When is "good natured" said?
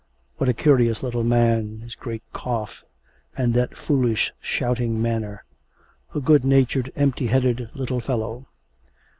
6.19-6.91